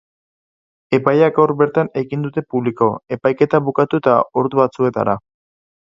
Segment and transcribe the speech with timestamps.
[0.97, 5.17] Epaia gaur bertan egin dute publiko, epaiketa bukatu eta ordu batzuetara.